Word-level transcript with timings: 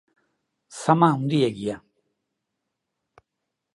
Zama 0.81 1.09
handiegia. 1.17 1.75